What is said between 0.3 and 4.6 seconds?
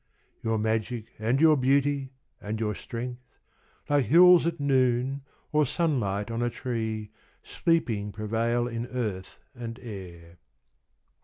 Your magic and your beauty and your strength, Like hills at